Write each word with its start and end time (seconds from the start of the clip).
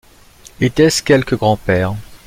Était-ce 0.59 1.03
quelque 1.03 1.35
grand-père? 1.35 1.93